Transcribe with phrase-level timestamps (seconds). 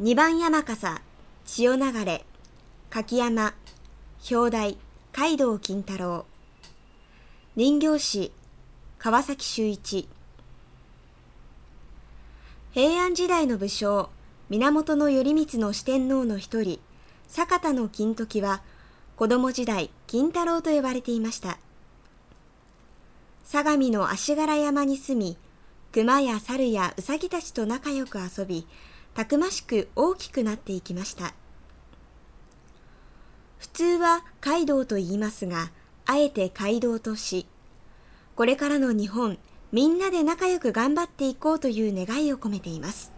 [0.00, 1.00] 二番山笠、
[1.44, 2.24] 千代流れ、
[2.90, 3.54] 柿山、
[4.28, 4.76] 表題、
[5.12, 6.24] 海道金太郎。
[7.54, 8.32] 人形師、
[8.98, 10.08] 川崎修一。
[12.72, 14.10] 平安時代の武将、
[14.50, 16.80] 源頼光の四天王の一人、
[17.28, 18.62] 坂田の金時は、
[19.14, 21.56] 子供時代、金太郎と呼ばれていました。
[23.44, 25.36] 相模の足柄山に住み、
[25.92, 28.66] 熊や猿やうさぎたちと仲良く遊び、
[29.14, 31.34] たくましく大きくなっていきました。
[33.58, 35.70] 普通は街道と言いますが、
[36.04, 37.46] あえて街道とし、
[38.34, 39.38] これからの日本、
[39.72, 43.12] みんなで仲良く頑張っていこうという願いを込めています。